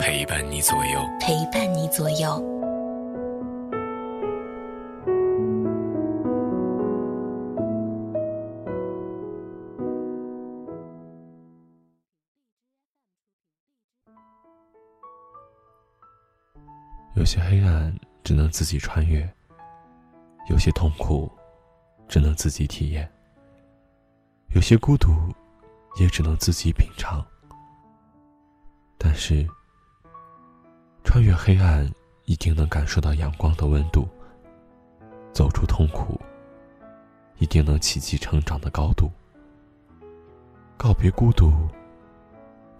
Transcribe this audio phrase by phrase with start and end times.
[0.00, 2.42] 陪伴你左右，陪伴你左右。
[17.14, 17.94] 有些黑暗。
[18.22, 19.28] 只能自己穿越，
[20.48, 21.28] 有些痛苦，
[22.06, 23.04] 只能自己体验；
[24.54, 25.10] 有些孤独，
[25.98, 27.26] 也只能自己品尝。
[28.96, 29.44] 但是，
[31.12, 31.84] 穿越黑暗，
[32.26, 34.06] 一定能感受到阳光的温度；
[35.32, 36.16] 走出痛苦，
[37.38, 39.10] 一定能企及成长的高度；
[40.76, 41.52] 告别孤独，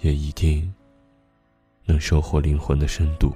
[0.00, 0.74] 也一定
[1.84, 3.32] 能收获灵魂的深度。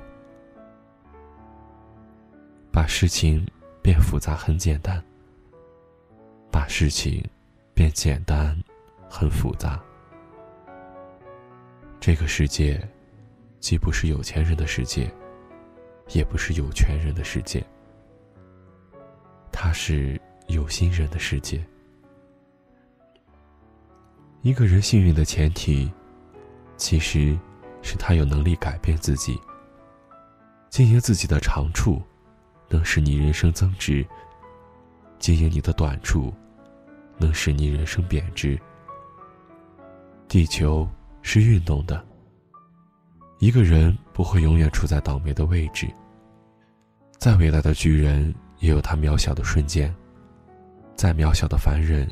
[2.73, 3.47] 把事情
[3.81, 5.01] 变复杂很简单，
[6.51, 7.25] 把事情
[7.75, 8.61] 变简单
[9.09, 9.81] 很复杂。
[12.01, 12.85] 这个世界，
[13.61, 15.09] 既不是有钱人的世界，
[16.09, 17.65] 也不是有权人的世界，
[19.53, 21.65] 它是有心人的世界。
[24.43, 25.93] 一个人幸运的前提，
[26.77, 27.39] 其实
[27.83, 29.39] 是他有能力改变自己，
[30.71, 32.03] 经营自己的长处。
[32.73, 34.07] 能使你人生增值，
[35.19, 36.33] 经营你的短处，
[37.19, 38.57] 能使你人生贬值。
[40.29, 40.89] 地球
[41.21, 42.07] 是运动的，
[43.41, 45.89] 一个人不会永远处在倒霉的位置。
[47.19, 49.95] 再伟大的巨人也有他渺小的瞬间，
[50.95, 52.07] 再渺小的凡人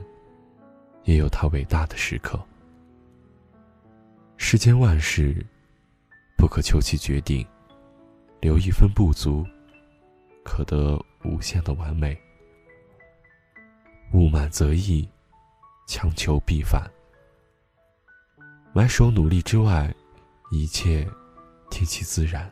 [1.05, 2.41] 也有他伟大的时刻。
[4.39, 5.45] 世间万事，
[6.39, 7.47] 不可求其决定，
[8.41, 9.47] 留一分不足。
[10.43, 12.19] 可得无限的完美。
[14.15, 15.07] 物满则溢，
[15.87, 16.91] 强求必反。
[18.73, 19.95] 埋首努力之外，
[20.51, 21.07] 一切
[21.71, 22.51] 听其自然。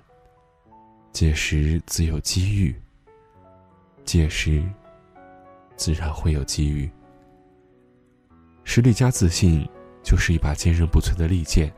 [1.13, 2.75] 届时自有机遇。
[4.05, 4.63] 届时，
[5.77, 6.91] 自然会有机遇。
[8.65, 9.69] 实力加自信，
[10.03, 11.73] 就是一把坚韧不摧的利剑，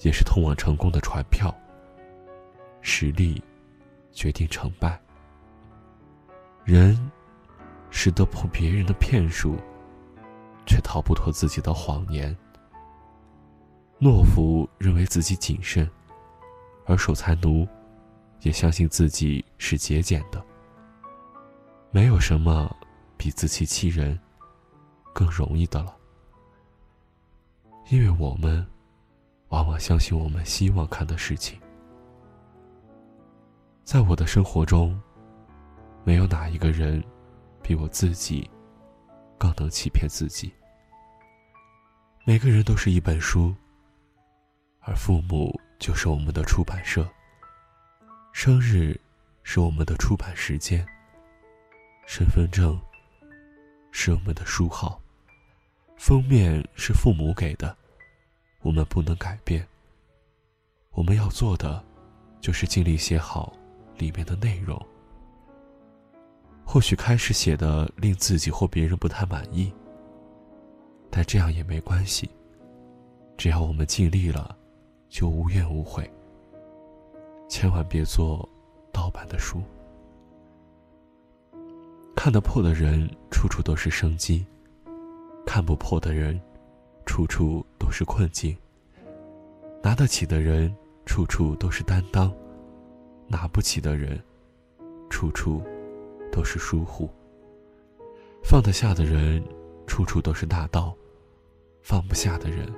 [0.00, 1.54] 也是通往成功的船票。
[2.80, 3.42] 实力
[4.12, 5.00] 决定成败。
[6.64, 7.10] 人
[7.90, 9.56] 是得破别人的骗术，
[10.66, 12.36] 却逃不脱自己的谎言。
[14.00, 15.88] 懦夫认为自己谨慎，
[16.86, 17.66] 而守财奴
[18.40, 20.42] 也相信自己是节俭的。
[21.90, 22.74] 没有什么
[23.16, 24.18] 比自欺欺人
[25.12, 25.94] 更容易的了，
[27.90, 28.66] 因为我们
[29.48, 31.60] 往往相信我们希望看的事情。
[33.84, 34.98] 在我的生活中。
[36.04, 37.02] 没有哪一个人，
[37.60, 38.48] 比我自己
[39.36, 40.52] 更能欺骗自己。
[42.24, 43.52] 每个人都是一本书，
[44.78, 47.08] 而父母就是我们的出版社。
[48.32, 48.98] 生日
[49.42, 50.86] 是我们的出版时间，
[52.06, 52.78] 身份证
[53.90, 55.00] 是我们的书号，
[55.96, 57.74] 封面是父母给的，
[58.60, 59.66] 我们不能改变。
[60.90, 61.82] 我们要做的，
[62.40, 63.52] 就是尽力写好
[63.96, 64.80] 里面的内容。
[66.64, 69.72] 或许开始写的令自己或别人不太满意，
[71.10, 72.28] 但这样也没关系。
[73.36, 74.56] 只要我们尽力了，
[75.16, 76.06] 就无怨无悔。
[77.48, 78.46] 千万别做
[78.92, 79.62] 盗版的书。
[82.14, 84.44] 看得破的人，处处都是生机；
[85.46, 86.38] 看不破的人，
[87.06, 88.54] 处处都是困境。
[89.82, 90.70] 拿得起的人，
[91.06, 92.30] 处处都是担当；
[93.26, 94.22] 拿不起的人，
[95.08, 95.62] 处处。
[96.30, 97.08] 都是疏忽。
[98.44, 99.42] 放得下的人，
[99.86, 100.94] 处处都是大道；
[101.80, 102.70] 放不下的人，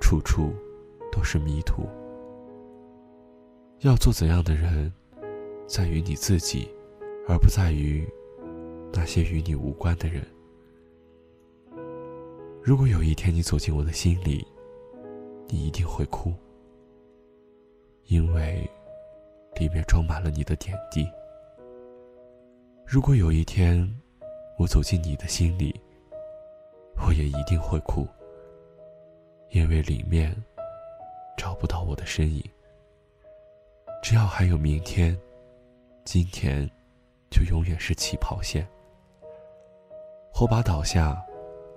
[0.00, 0.54] 处处
[1.10, 1.86] 都是迷途。
[3.80, 4.92] 要做怎样的人，
[5.66, 6.68] 在于你自己，
[7.28, 8.08] 而不在于
[8.92, 10.22] 那些与你无关的人。
[12.62, 14.46] 如果有一天你走进我的心里，
[15.46, 16.34] 你一定会哭，
[18.06, 18.68] 因为
[19.58, 21.06] 里面装满了你的点滴。
[22.84, 23.88] 如果有一天，
[24.58, 25.78] 我走进你的心里，
[27.06, 28.06] 我也一定会哭，
[29.50, 30.34] 因为里面
[31.38, 32.44] 找不到我的身影。
[34.02, 35.18] 只要还有明天，
[36.04, 36.68] 今天
[37.30, 38.68] 就永远是起跑线。
[40.32, 41.16] 火把倒下，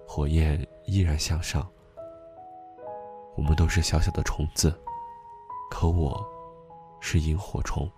[0.08, 1.66] 火焰依然向上。
[3.36, 4.78] 我们都是小小的虫子，
[5.70, 6.22] 可我
[7.00, 7.90] 是萤火虫。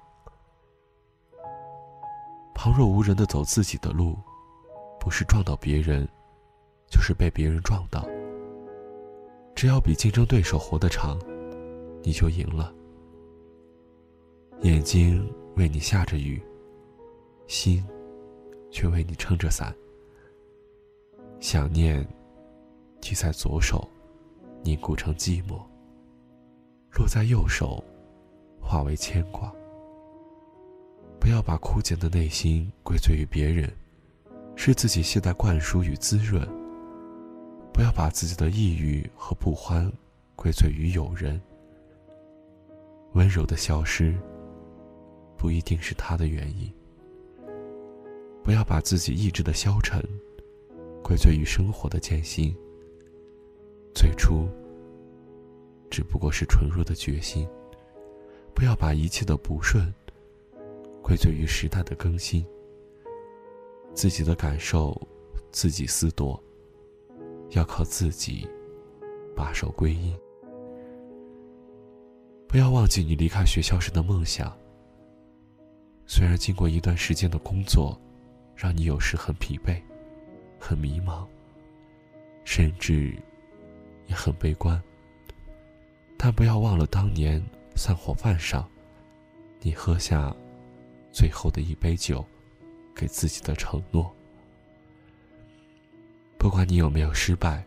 [2.53, 4.17] 旁若无人的走自己的路，
[4.99, 6.07] 不是撞到别人，
[6.87, 8.05] 就是被别人撞到。
[9.55, 11.19] 只要比竞争对手活得长，
[12.03, 12.73] 你就赢了。
[14.61, 16.41] 眼睛为你下着雨，
[17.47, 17.83] 心
[18.69, 19.73] 却为你撑着伞。
[21.39, 22.07] 想念
[23.01, 23.87] 记在左手，
[24.61, 25.61] 凝固成寂寞；
[26.91, 27.83] 落在右手，
[28.61, 29.53] 化为牵挂。
[31.19, 33.71] 不要把枯竭的内心归罪于别人，
[34.55, 36.47] 是自己懈怠灌输与滋润。
[37.73, 39.91] 不要把自己的抑郁和不欢
[40.35, 41.41] 归罪于友人，
[43.13, 44.13] 温柔的消失
[45.37, 46.71] 不一定是他的原因。
[48.43, 50.03] 不要把自己意志的消沉
[51.01, 52.55] 归罪于生活的艰辛，
[53.93, 54.47] 最初
[55.89, 57.47] 只不过是纯弱的决心。
[58.53, 59.91] 不要把一切的不顺
[61.01, 62.45] 归罪于时代的更新，
[63.93, 64.95] 自己的感受
[65.51, 66.41] 自己思夺。
[67.51, 68.47] 要靠自己
[69.35, 70.11] 把守归因。
[72.53, 74.55] 不要忘记你离开学校时的梦想。
[76.05, 77.99] 虽然经过一段时间的工作，
[78.55, 79.81] 让你有时很疲惫、
[80.59, 81.25] 很迷茫，
[82.45, 83.17] 甚至
[84.05, 84.79] 也很悲观，
[86.15, 88.69] 但不要忘了当年散伙饭上，
[89.59, 90.31] 你喝下
[91.11, 92.23] 最后的一杯酒，
[92.93, 94.15] 给自己的承诺。
[96.37, 97.65] 不管你有没有失败，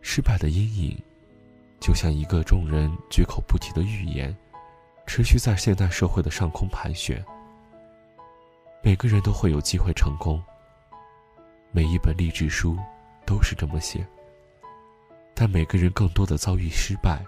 [0.00, 0.98] 失败的阴影，
[1.86, 4.36] 就像一个众人绝口不提的预言，
[5.06, 7.24] 持续在现代社会的上空盘旋。
[8.82, 10.42] 每个人都会有机会成功，
[11.70, 12.76] 每一本励志书
[13.24, 14.04] 都是这么写。
[15.32, 17.24] 但每个人更多的遭遇失败，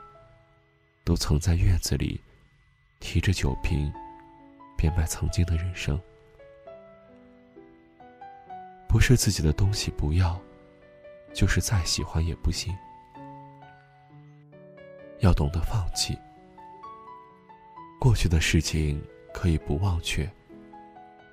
[1.05, 2.21] 都曾在院子里
[2.99, 3.93] 提着酒瓶，
[4.77, 5.97] 变卖曾经的人生。
[8.89, 10.37] 不是自己的东西不要，
[11.33, 12.77] 就是再喜欢也不行。
[15.21, 16.19] 要懂得放弃。
[18.01, 20.31] 过去的事情可以不忘却，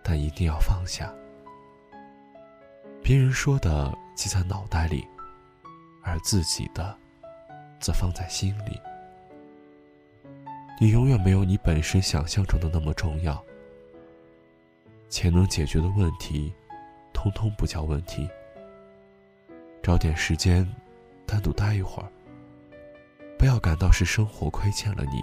[0.04, 1.14] 但一定要放下。
[3.04, 5.08] 别人说的记在脑袋里，
[6.02, 6.98] 而自己的
[7.80, 8.80] 则放在心里。
[10.80, 13.44] 你永远没有你本身想象中的那么重要。
[15.10, 16.54] 钱能解决的问题。
[17.18, 18.30] 通通不叫问题。
[19.82, 20.70] 找点时间，
[21.26, 22.12] 单独待一会儿。
[23.38, 25.22] 不要感到是生活亏欠了你，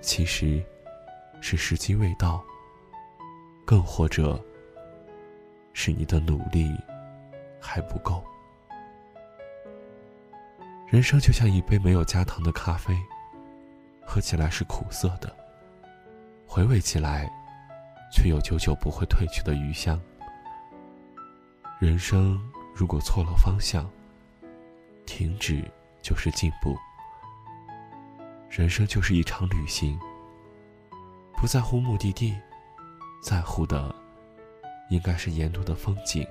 [0.00, 0.62] 其实，
[1.40, 2.44] 是时机未到。
[3.64, 4.42] 更或者，
[5.72, 6.76] 是你的努力
[7.60, 8.24] 还不够。
[10.88, 12.92] 人生就像一杯没有加糖的咖啡，
[14.04, 15.32] 喝起来是苦涩的，
[16.48, 17.30] 回味起来，
[18.12, 20.00] 却有久久不会褪去的余香。
[21.78, 22.36] 人生
[22.74, 23.88] 如果错了方向，
[25.06, 25.62] 停止
[26.02, 26.76] 就是进步。
[28.48, 29.98] 人生就是一场旅行，
[31.36, 32.36] 不在乎目的地，
[33.22, 33.94] 在乎的
[34.90, 36.26] 应该是沿途的风景，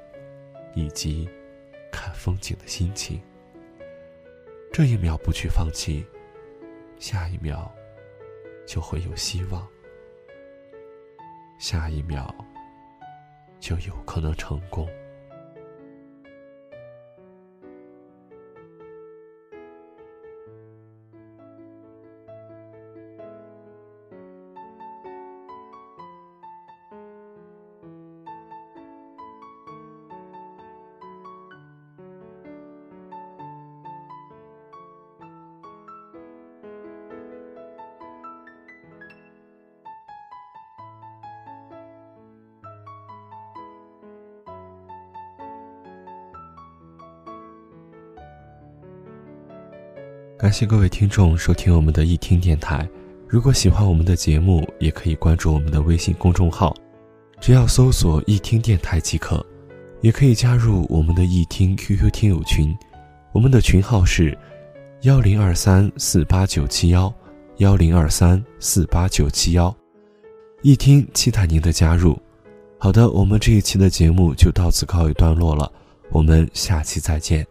[0.76, 1.30] 以及
[1.92, 3.22] 看风景的心情。
[4.72, 6.06] 这一秒不去放弃，
[7.00, 7.72] 下一秒
[8.68, 9.66] 就会有希望，
[11.58, 12.34] 下一秒
[13.60, 14.88] 就有可能成功。
[50.40, 52.88] 感谢各位听众收听我们的易听电台。
[53.28, 56.74] 如果喜欢我们的节目，也可以关注我们的微信公众号，
[57.42, 59.46] 只要搜索“易听电台”即可。
[60.00, 62.74] 也可以加入我们的易听 QQ 听友群，
[63.34, 64.38] 我们的群号是
[65.02, 67.14] 幺零二三四八九七幺
[67.58, 69.76] 幺零二三四八九七幺。
[70.62, 72.18] 易听期待您的加入。
[72.78, 75.70] 好的，我们这一期的节目就到此告一段落了，
[76.12, 77.46] 我们下期再见。